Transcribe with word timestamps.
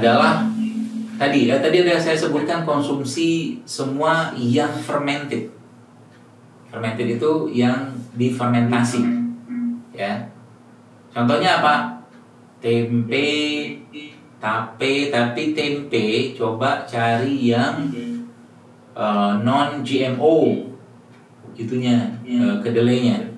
adalah 0.00 0.48
tadi 1.20 1.52
ya 1.52 1.60
tadi 1.60 1.84
ada 1.84 2.00
saya 2.00 2.16
sebutkan 2.16 2.64
konsumsi 2.64 3.60
semua 3.68 4.32
yang 4.34 4.72
fermented. 4.80 5.52
Fermented 6.72 7.20
itu 7.20 7.32
yang 7.52 7.92
difermentasi. 8.16 9.04
Ya. 9.92 10.24
Contohnya 11.12 11.60
apa? 11.60 12.00
Tempe, 12.60 13.28
tape, 14.40 14.92
tapi 15.12 15.42
tempe 15.52 16.32
coba 16.36 16.84
cari 16.88 17.52
yang 17.52 17.88
uh, 18.96 19.00
eh, 19.00 19.32
non 19.40 19.80
GMO 19.80 20.68
gitunya 21.56 22.20
uh, 22.24 22.56
kedelainya 22.60 23.29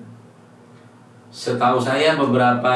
Setahu 1.33 1.81
saya 1.81 2.13
beberapa 2.13 2.75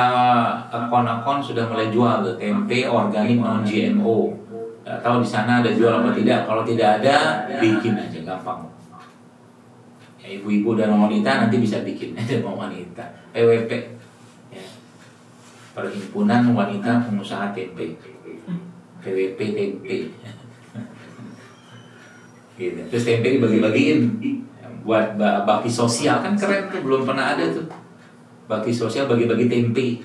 akun-akun 0.74 1.38
sudah 1.46 1.70
mulai 1.70 1.94
jual 1.94 2.26
tempe 2.42 2.90
organik 2.90 3.38
non 3.38 3.62
GMO. 3.62 4.34
Gak 4.82 5.06
tahu 5.06 5.22
di 5.22 5.30
sana 5.30 5.62
ada 5.62 5.70
jual 5.70 6.02
apa 6.02 6.10
tidak. 6.18 6.50
Kalau 6.50 6.66
tidak 6.66 6.98
ada, 6.98 7.46
bikin 7.62 7.94
aja 7.94 8.18
gampang. 8.26 8.66
Ya, 10.18 10.42
ibu-ibu 10.42 10.74
dan 10.74 10.90
wanita 10.90 11.46
nanti 11.46 11.62
bisa 11.62 11.86
bikin 11.86 12.18
aja 12.18 12.42
mau 12.42 12.58
wanita. 12.58 13.06
PWP, 13.30 13.72
ya. 14.50 14.66
Perhimpunan 15.78 16.50
Wanita 16.58 17.06
Pengusaha 17.06 17.54
Tempe. 17.54 17.94
PWP 19.06 19.40
Tempe. 19.54 19.98
gitu. 22.58 22.82
Terus 22.90 23.06
tempe 23.06 23.38
dibagi-bagiin 23.38 24.18
buat 24.82 25.14
bakti 25.22 25.70
sosial 25.70 26.26
kan 26.26 26.34
keren 26.34 26.74
tuh 26.74 26.82
belum 26.82 27.06
pernah 27.06 27.38
ada 27.38 27.46
tuh 27.54 27.70
bagi 28.48 28.72
sosial 28.72 29.06
bagi-bagi 29.06 29.52
tempe. 29.52 30.02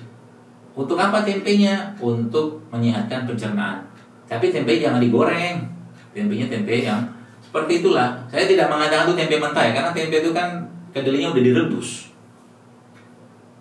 Untuk 0.75 0.99
apa 0.99 1.23
tempenya? 1.23 1.95
Untuk 1.97 2.59
menyehatkan 2.69 3.23
pencernaan. 3.23 3.87
Tapi 4.27 4.51
tempe 4.51 4.77
jangan 4.77 4.99
digoreng. 4.99 5.63
Tempenya 6.11 6.51
tempe 6.51 6.83
yang 6.83 6.99
seperti 7.39 7.81
itulah. 7.81 8.19
Saya 8.27 8.45
tidak 8.45 8.67
mengatakan 8.67 9.09
itu 9.09 9.15
tempe 9.17 9.35
mentah 9.39 9.63
ya, 9.63 9.71
karena 9.73 9.91
tempe 9.95 10.15
itu 10.19 10.31
kan 10.35 10.59
kedelainya 10.91 11.31
udah 11.33 11.43
direbus. 11.43 12.11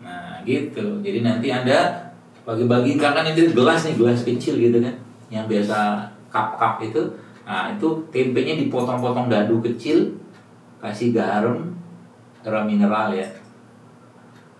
Nah, 0.02 0.42
gitu. 0.42 1.00
Jadi 1.00 1.22
nanti 1.22 1.48
Anda 1.48 2.10
bagi-bagi 2.42 2.98
kan 2.98 3.22
ini 3.22 3.54
gelas 3.54 3.86
nih, 3.86 3.94
gelas 3.96 4.26
kecil 4.26 4.58
gitu 4.58 4.82
kan. 4.82 4.94
Yang 5.30 5.44
biasa 5.48 6.04
cup-cup 6.28 6.82
itu. 6.84 7.02
Nah, 7.46 7.74
itu 7.74 7.88
tempenya 8.14 8.54
dipotong-potong 8.66 9.26
dadu 9.28 9.58
kecil, 9.60 10.14
kasih 10.80 11.12
garam, 11.12 11.74
garam 12.40 12.64
mineral 12.66 13.10
ya 13.12 13.41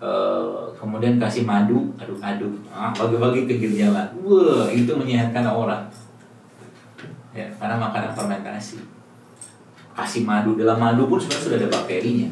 Eh, 0.03 0.55
kemudian 0.75 1.15
kasih 1.15 1.47
madu 1.47 1.95
aduk-aduk. 1.95 2.51
Ah, 2.67 2.91
bagi-bagi 2.91 3.47
pinggir 3.47 3.87
jalan 3.87 4.03
wah 4.19 4.67
itu 4.67 4.91
menyehatkan 4.91 5.47
orang 5.47 5.87
ya 7.31 7.47
karena 7.55 7.79
makanan 7.79 8.11
fermentasi. 8.11 8.83
Kasih 9.95 10.27
madu 10.27 10.59
dalam 10.59 10.75
madu 10.75 11.07
pun 11.07 11.15
sebenarnya 11.15 11.43
sudah 11.47 11.57
ada 11.63 11.69
bakterinya. 11.71 12.29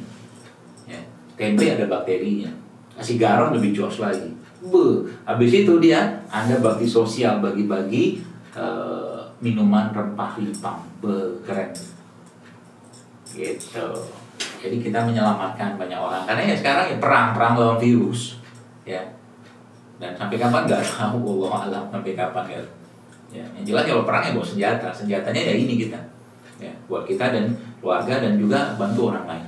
Ya, 0.83 1.00
tempe 1.39 1.72
ada 1.72 1.88
bakterinya. 1.88 2.52
Kasih 3.00 3.16
garam 3.16 3.55
lebih 3.55 3.72
jos 3.72 4.03
lagi. 4.03 4.35
Be, 4.59 5.08
habis 5.23 5.63
itu 5.63 5.72
dia 5.80 6.19
anda 6.28 6.59
bagi 6.59 6.83
sosial 6.83 7.39
bagi-bagi 7.39 8.19
uh, 8.52 9.31
minuman 9.39 9.95
rempah 9.95 10.35
limpang 10.44 10.83
Be, 11.00 11.39
keren. 11.47 11.72
Gitu 13.31 13.88
jadi 14.61 14.77
kita 14.77 14.99
menyelamatkan 15.01 15.73
banyak 15.73 15.97
orang. 15.97 16.21
Karena 16.29 16.53
ya 16.53 16.55
sekarang 16.55 16.85
ya 16.93 16.97
perang 17.01 17.33
perang 17.33 17.57
lawan 17.57 17.81
virus 17.81 18.37
ya. 18.85 19.01
Dan 19.97 20.13
sampai 20.13 20.37
kapan 20.37 20.69
nggak 20.69 20.81
tahu 20.85 21.17
Allah 21.41 21.53
alam 21.65 21.83
sampai 21.89 22.13
kapan 22.13 22.45
ya. 22.45 22.61
Ya 23.33 23.45
yang 23.57 23.65
jelas 23.65 23.89
kalau 23.89 24.05
perang 24.05 24.21
ya 24.21 24.31
bawa 24.37 24.45
senjata. 24.45 24.93
Senjatanya 24.93 25.41
ya 25.41 25.53
ini 25.57 25.81
kita 25.81 25.97
ya 26.61 26.69
buat 26.85 27.09
kita 27.09 27.33
dan 27.33 27.50
keluarga 27.81 28.21
dan 28.21 28.38
juga 28.38 28.77
bantu 28.77 29.09
orang 29.09 29.25
lain. 29.25 29.45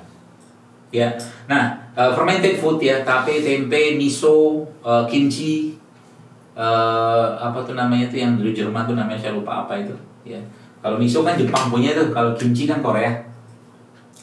Ya 0.89 1.13
nah 1.45 1.77
uh, 1.93 2.09
fermented 2.17 2.57
food 2.57 2.81
ya 2.81 3.05
tape 3.05 3.45
tempe 3.45 3.93
miso 3.93 4.65
uh, 4.81 5.05
kimchi 5.05 5.77
uh, 6.57 7.37
apa 7.37 7.61
tuh 7.61 7.77
namanya 7.77 8.09
tuh 8.09 8.17
yang 8.17 8.33
dari 8.41 8.49
Jerman 8.49 8.89
tuh 8.89 8.97
namanya 8.97 9.21
saya 9.21 9.37
lupa 9.37 9.69
apa 9.69 9.77
itu 9.77 9.93
ya. 10.25 10.41
Kalau 10.81 10.97
miso 10.97 11.21
kan 11.21 11.37
Jepang 11.37 11.69
punya 11.69 11.93
tuh 11.93 12.09
kalau 12.09 12.33
kimchi 12.33 12.65
kan 12.65 12.81
Korea 12.81 13.32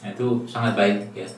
itu 0.00 0.48
sangat 0.48 0.72
baik 0.76 0.96
ya 1.12 1.28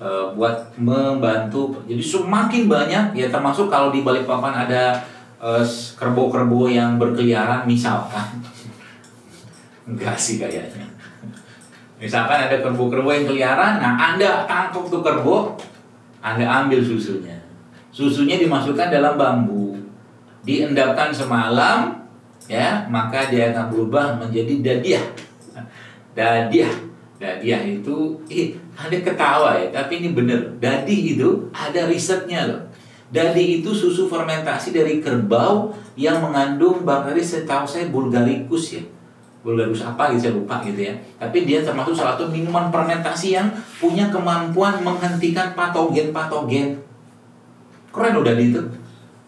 e, 0.00 0.08
buat 0.34 0.72
membantu. 0.80 1.76
Jadi 1.84 2.00
semakin 2.00 2.62
banyak 2.66 3.04
ya 3.12 3.26
termasuk 3.28 3.68
kalau 3.68 3.92
di 3.92 4.00
balik 4.00 4.24
papan 4.24 4.64
ada 4.66 4.96
eh, 5.40 5.64
kerbo-kerbo 5.96 6.68
yang 6.68 6.96
berkeliaran 6.96 7.68
misalkan. 7.68 8.40
Enggak 9.88 10.16
sih 10.16 10.40
kayaknya. 10.40 10.88
Misalkan 12.00 12.48
ada 12.48 12.56
kerbo-kerbo 12.64 13.12
yang 13.12 13.28
keliaran, 13.28 13.76
nah 13.76 13.92
Anda 13.92 14.48
tangkap 14.48 14.88
tuh 14.88 15.04
kerbo, 15.04 15.52
Anda 16.24 16.48
ambil 16.64 16.80
susunya. 16.80 17.36
Susunya 17.92 18.40
dimasukkan 18.40 18.88
dalam 18.88 19.20
bambu, 19.20 19.76
diendapkan 20.40 21.12
semalam, 21.12 22.08
ya 22.48 22.88
maka 22.88 23.28
dia 23.28 23.52
akan 23.52 23.68
berubah 23.68 24.16
menjadi 24.16 24.64
dadiah. 24.64 25.04
Dadiah 26.16 26.89
Dadiah 27.20 27.60
itu, 27.68 28.16
eh, 28.32 28.56
ada 28.72 28.96
ketawa 28.96 29.52
ya, 29.52 29.68
tapi 29.68 30.00
ini 30.00 30.16
bener. 30.16 30.40
Dadi 30.56 31.12
itu 31.12 31.52
ada 31.52 31.84
risetnya 31.84 32.48
loh. 32.48 32.64
Dadi 33.12 33.60
itu 33.60 33.76
susu 33.76 34.08
fermentasi 34.08 34.72
dari 34.72 35.04
kerbau 35.04 35.68
yang 36.00 36.24
mengandung 36.24 36.80
bakteri 36.80 37.20
setahu 37.20 37.68
saya 37.68 37.92
bulgaricus 37.92 38.80
ya. 38.80 38.82
Bulgaricus 39.44 39.84
apa 39.84 40.16
gitu 40.16 40.32
saya 40.32 40.32
lupa 40.32 40.64
gitu 40.64 40.80
ya. 40.80 40.96
Tapi 41.20 41.44
dia 41.44 41.60
termasuk 41.60 41.92
salah 41.92 42.16
satu 42.16 42.32
minuman 42.32 42.72
fermentasi 42.72 43.36
yang 43.36 43.52
punya 43.76 44.08
kemampuan 44.08 44.80
menghentikan 44.80 45.52
patogen-patogen. 45.52 46.80
Keren 47.92 48.16
udah 48.16 48.32
di 48.32 48.48
itu. 48.48 48.64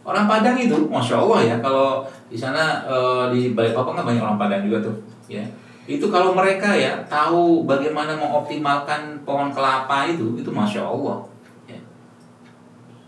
Orang 0.01 0.25
Padang 0.25 0.57
itu, 0.57 0.89
masya 0.89 1.21
Allah 1.21 1.41
ya. 1.45 1.57
Kalau 1.61 2.09
di 2.33 2.41
sana 2.41 2.89
e, 2.89 2.97
di 3.37 3.41
Balikpapan 3.53 4.01
kan 4.01 4.05
banyak 4.09 4.23
orang 4.25 4.41
Padang 4.41 4.65
juga 4.65 4.89
tuh, 4.89 4.97
ya 5.29 5.45
itu 5.83 6.07
kalau 6.15 6.31
mereka 6.31 6.71
ya 6.79 6.95
tahu 7.11 7.67
bagaimana 7.67 8.15
mengoptimalkan 8.15 9.19
pohon 9.27 9.51
kelapa 9.51 10.07
itu 10.07 10.39
itu 10.39 10.51
masya 10.55 10.87
Allah. 10.87 11.27
Ya. 11.67 11.81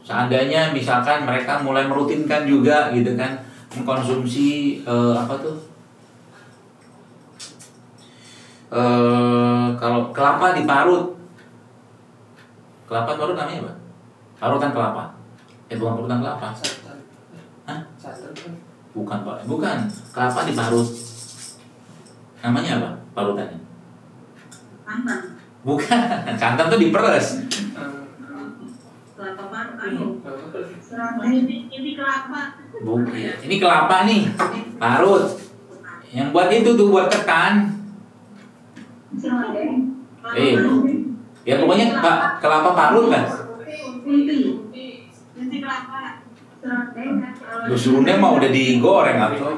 seandainya 0.03 0.75
misalkan 0.75 1.23
mereka 1.23 1.63
mulai 1.63 1.87
merutinkan 1.87 2.43
juga 2.51 2.91
gitu 2.91 3.15
kan 3.15 3.39
mengkonsumsi 3.79 4.83
uh, 4.83 5.15
apa 5.15 5.35
tuh? 5.39 5.57
Uh, 8.75 9.71
kalau 9.79 10.11
kelapa 10.11 10.59
diparut 10.59 11.15
kelapa 12.91 13.15
parut 13.15 13.39
namanya 13.39 13.71
apa? 13.71 13.73
Parutan 14.43 14.71
kelapa. 14.75 15.05
Eh 15.71 15.79
bukan 15.79 16.03
parutan 16.03 16.19
kelapa. 16.19 16.49
Hah? 17.71 17.81
bukan 18.95 19.19
pak. 19.23 19.37
Bukan. 19.47 19.79
Kelapa 20.11 20.41
diparut 20.43 21.14
Namanya 22.45 22.77
apa 22.77 22.91
parutannya? 23.17 23.57
Santan. 24.85 25.21
Bukan, 25.65 26.01
santan 26.41 26.69
tuh 26.69 26.77
diperes. 26.77 27.41
Kelapa 29.17 29.45
parut 29.49 30.21
Ini 31.73 31.91
kelapa. 31.97 32.41
Bukan. 32.85 33.33
Ini 33.49 33.57
kelapa 33.57 33.97
nih, 34.05 34.23
parut. 34.77 35.41
Yang 36.13 36.29
buat 36.37 36.49
itu 36.53 36.71
tuh 36.77 36.93
buat 36.93 37.09
ketan. 37.09 37.81
Eh, 40.37 40.53
ya 41.49 41.55
pokoknya 41.65 41.87
pak 42.05 42.45
kelapa 42.45 42.71
parut 42.77 43.09
kan. 43.09 43.25
Lu 47.65 47.77
serundeng 47.77 48.21
mah 48.21 48.37
udah 48.37 48.51
digoreng 48.53 49.17
atau? 49.17 49.57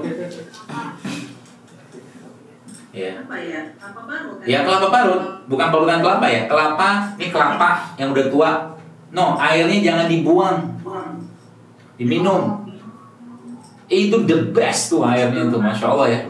Ya. 2.97 3.13
Apa 3.21 3.37
ya? 3.37 3.61
Kelapa 3.77 4.09
parut. 4.09 4.37
Ya 4.49 4.59
kelapa 4.65 4.89
parut, 4.89 5.23
bukan 5.53 5.69
parutan 5.69 6.01
kelapa 6.01 6.27
ya. 6.33 6.49
Kelapa, 6.49 6.89
ini 7.21 7.29
kelapa 7.29 7.93
yang 8.01 8.17
udah 8.17 8.27
tua. 8.33 8.51
No, 9.13 9.37
airnya 9.37 9.85
jangan 9.85 10.09
dibuang. 10.09 10.65
Diminum. 12.01 12.65
Itu 13.93 14.25
the 14.25 14.49
best 14.57 14.97
tuh 14.97 15.05
airnya 15.05 15.45
tuh, 15.53 15.61
masya 15.61 15.93
Allah 15.93 16.09
ya. 16.09 16.21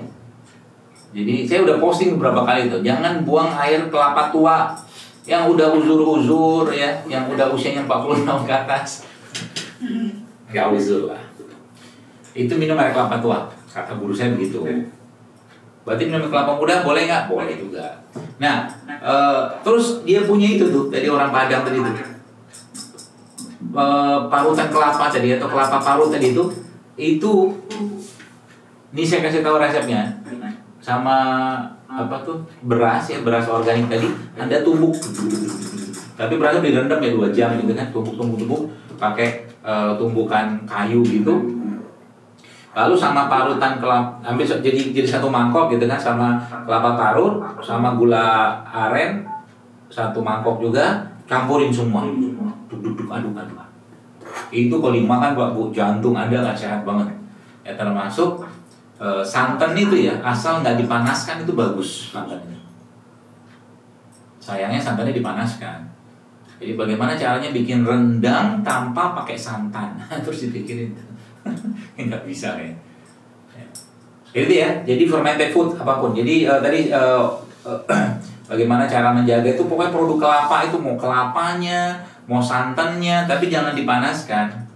Jadi 1.15 1.47
saya 1.47 1.63
udah 1.63 1.79
posting 1.79 2.19
beberapa 2.19 2.43
kali 2.43 2.67
tuh, 2.67 2.83
jangan 2.83 3.23
buang 3.23 3.55
air 3.57 3.87
kelapa 3.87 4.35
tua 4.35 4.75
yang 5.23 5.47
udah 5.47 5.71
uzur-uzur 5.71 6.75
ya, 6.75 6.99
yang 7.07 7.31
udah 7.31 7.47
usianya 7.55 7.87
40 7.87 8.27
tahun 8.27 8.43
ke 8.43 8.53
atas. 8.53 9.07
Gak 10.51 10.67
uzur 10.75 11.15
lah. 11.15 11.23
Itu 12.35 12.59
minum 12.59 12.77
air 12.77 12.91
kelapa 12.91 13.23
tua, 13.23 13.49
kata 13.71 13.97
guru 13.97 14.13
saya 14.13 14.35
begitu. 14.35 14.67
Berarti 15.87 16.11
minum 16.11 16.27
kelapa 16.27 16.59
muda 16.59 16.83
boleh 16.83 17.07
nggak? 17.07 17.31
Boleh 17.31 17.55
juga. 17.55 18.03
Nah, 18.43 18.67
e, 18.91 19.15
terus 19.63 20.03
dia 20.03 20.27
punya 20.27 20.59
itu 20.59 20.67
tuh 20.67 20.91
dari 20.91 21.07
orang 21.07 21.31
Padang 21.31 21.63
tadi 21.63 21.79
itu. 21.79 21.93
E, 23.71 23.85
parutan 24.27 24.67
kelapa 24.67 25.07
tadi 25.07 25.39
atau 25.39 25.47
kelapa 25.47 25.79
parut 25.79 26.11
tadi 26.11 26.35
itu 26.35 26.45
itu 26.99 27.33
Ini 28.97 29.05
saya 29.05 29.29
kasih 29.29 29.45
tahu 29.45 29.61
resepnya. 29.63 30.09
Sama 30.81 31.19
apa 31.87 32.17
tuh 32.27 32.43
beras 32.67 33.07
ya 33.07 33.23
beras 33.23 33.47
organik 33.47 33.87
tadi 33.87 34.11
anda 34.35 34.59
tumbuk 34.67 34.93
tapi 36.19 36.35
berasnya 36.35 36.67
direndam 36.67 36.99
ya 36.99 37.11
dua 37.15 37.29
jam 37.31 37.55
gitu 37.63 37.73
kan 37.79 37.95
tumbuk 37.95 38.19
tumbuk 38.19 38.37
tumbuk 38.43 38.63
pakai 38.99 39.47
uh, 39.63 39.95
tumbukan 39.95 40.59
kayu 40.67 41.01
gitu 41.07 41.35
lalu 42.77 42.93
sama 42.93 43.25
parutan 43.25 43.81
kelapa 43.81 44.21
ambil 44.21 44.45
jadi 44.45 44.93
jadi 44.93 45.09
satu 45.09 45.33
mangkok 45.33 45.73
gitu 45.73 45.89
kan 45.89 45.97
sama 45.97 46.37
kelapa 46.69 46.93
parut 46.93 47.41
sama 47.65 47.97
gula 47.97 48.61
aren 48.69 49.25
satu 49.89 50.21
mangkok 50.21 50.61
juga 50.61 51.09
campurin 51.25 51.73
semua. 51.73 52.05
Duduk 52.69 52.99
duduk 52.99 53.09
aduk 53.09 53.33
aduk 53.33 53.67
itu 54.55 54.75
kalau 54.79 54.95
dimakan 54.95 55.35
buat 55.35 55.51
bu 55.57 55.63
jantung 55.75 56.15
anda 56.15 56.39
nggak 56.39 56.59
sehat 56.59 56.81
banget. 56.87 57.09
Ya 57.67 57.75
termasuk 57.75 58.47
e, 59.01 59.07
santan 59.27 59.75
itu 59.75 60.07
ya 60.07 60.15
asal 60.23 60.63
nggak 60.63 60.79
dipanaskan 60.79 61.43
itu 61.43 61.53
bagus 61.57 62.15
santannya. 62.15 62.59
Sayangnya 64.39 64.79
santannya 64.79 65.17
dipanaskan. 65.17 65.83
Jadi 66.57 66.73
bagaimana 66.79 67.19
caranya 67.19 67.53
bikin 67.53 67.85
rendang 67.85 68.63
tanpa 68.63 69.13
pakai 69.13 69.37
santan? 69.37 69.99
Terus 70.25 70.49
dipikirin 70.49 70.95
nggak 71.97 72.25
bisa 72.27 72.57
ya. 72.59 72.71
itu 74.37 74.53
ya 74.53 74.69
jadi 74.85 75.09
fermented 75.09 75.51
food 75.55 75.81
apa 75.81 75.97
pun. 75.97 76.13
Jadi 76.13 76.45
uh, 76.45 76.61
tadi 76.61 76.93
uh, 76.93 77.25
uh, 77.65 77.81
bagaimana 78.51 78.85
cara 78.85 79.17
menjaga 79.17 79.57
itu 79.57 79.65
pokoknya 79.65 79.91
produk 79.91 80.19
kelapa 80.29 80.69
itu 80.69 80.77
mau 80.77 80.95
kelapanya 80.95 82.05
mau 82.27 82.43
santannya 82.43 83.25
tapi 83.25 83.49
jangan 83.49 83.73
dipanaskan. 83.73 84.67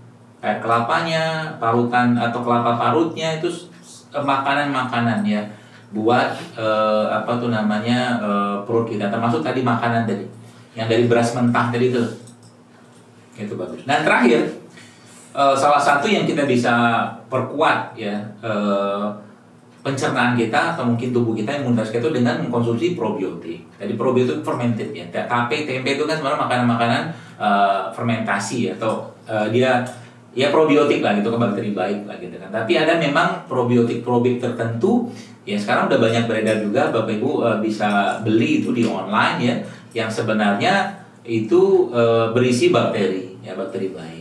Kayak 0.40 0.64
kelapanya 0.64 1.52
parutan 1.60 2.16
atau 2.16 2.40
kelapa 2.40 2.80
parutnya 2.80 3.36
itu 3.36 3.68
makanan-makanan 4.14 5.20
ya. 5.28 5.44
Buat 5.90 6.38
uh, 6.56 7.10
apa 7.12 7.36
tuh 7.36 7.52
namanya 7.52 8.16
uh, 8.22 8.56
perut 8.64 8.88
kita. 8.88 9.12
Termasuk 9.12 9.44
tadi 9.44 9.60
makanan 9.60 10.08
tadi. 10.08 10.24
Yang 10.72 10.86
dari 10.88 11.04
beras 11.10 11.36
mentah 11.36 11.68
tadi 11.68 11.92
itu 11.92 12.02
itu 13.36 13.54
bagus. 13.56 13.84
Dan 13.84 14.04
terakhir 14.06 14.48
uh, 15.34 15.54
salah 15.54 15.80
satu 15.80 16.06
yang 16.06 16.26
kita 16.26 16.46
bisa 16.46 17.06
perkuat 17.30 17.94
ya 17.94 18.18
uh, 18.42 19.10
pencernaan 19.80 20.36
kita 20.36 20.76
atau 20.76 20.84
mungkin 20.84 21.08
tubuh 21.08 21.32
kita 21.32 21.56
yang 21.56 21.72
kita 21.72 22.04
itu 22.04 22.10
dengan 22.12 22.36
mengkonsumsi 22.44 22.92
probiotik. 22.92 23.64
Jadi 23.80 23.92
probiotik 23.96 24.44
fermented 24.44 24.92
ya. 24.92 25.08
Tape, 25.08 25.64
tempe 25.64 25.96
itu 25.96 26.04
kan 26.04 26.20
sebenarnya 26.20 26.40
makanan-makanan 26.44 27.02
uh, 27.40 27.88
fermentasi 27.96 28.76
atau 28.76 29.08
uh, 29.24 29.48
dia 29.48 29.80
ya 30.36 30.52
probiotik 30.52 31.00
lah 31.02 31.16
gitu 31.16 31.32
kan 31.32 31.40
bakteri 31.48 31.72
baik 31.72 32.04
lah 32.04 32.16
gitu 32.20 32.36
kan. 32.36 32.52
Tapi 32.52 32.76
ada 32.76 33.00
memang 33.00 33.48
probiotik 33.48 34.04
probiotik 34.04 34.52
tertentu 34.52 35.08
ya 35.48 35.56
sekarang 35.56 35.88
udah 35.88 35.98
banyak 35.98 36.28
beredar 36.28 36.60
juga 36.60 36.92
Bapak 36.92 37.16
Ibu 37.16 37.30
uh, 37.40 37.58
bisa 37.64 38.20
beli 38.20 38.60
itu 38.60 38.76
di 38.76 38.84
online 38.84 39.38
ya 39.40 39.54
yang 40.04 40.10
sebenarnya 40.12 41.00
itu 41.24 41.88
uh, 41.90 42.30
berisi 42.36 42.68
bakteri 42.68 43.40
ya 43.40 43.56
bakteri 43.56 43.90
baik 43.90 44.19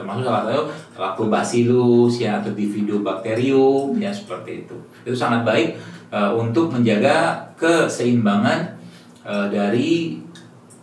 termasuk 0.00 0.24
salah 0.24 0.42
satu 0.48 0.62
lactobacillus 0.96 2.14
ya 2.24 2.40
atau 2.40 2.56
bifidobacterium 2.56 3.94
ya 4.00 4.08
seperti 4.08 4.64
itu. 4.64 4.76
Itu 5.04 5.12
sangat 5.12 5.44
baik 5.44 5.76
uh, 6.08 6.32
untuk 6.34 6.72
menjaga 6.72 7.52
keseimbangan 7.60 8.80
uh, 9.22 9.46
dari 9.52 10.18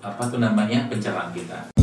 apa 0.06 0.24
tuh 0.30 0.40
namanya 0.40 0.88
pencernaan 0.88 1.34
kita 1.34 1.77